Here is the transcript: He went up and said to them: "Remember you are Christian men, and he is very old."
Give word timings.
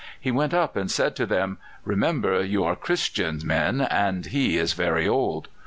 He 0.19 0.31
went 0.31 0.51
up 0.51 0.75
and 0.75 0.89
said 0.89 1.15
to 1.17 1.27
them: 1.27 1.59
"Remember 1.85 2.43
you 2.43 2.63
are 2.63 2.75
Christian 2.75 3.39
men, 3.45 3.81
and 3.81 4.25
he 4.25 4.57
is 4.57 4.73
very 4.73 5.07
old." 5.07 5.47